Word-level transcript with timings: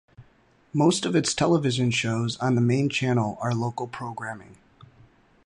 Most 0.73 1.05
of 1.05 1.15
its 1.15 1.31
television 1.35 1.91
shows 1.91 2.35
on 2.37 2.55
the 2.55 2.59
main 2.59 2.89
channel 2.89 3.37
are 3.39 3.53
local 3.53 3.85
programming. 3.85 4.57